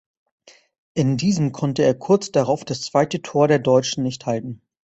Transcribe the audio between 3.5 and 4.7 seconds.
Deutschen nicht halten.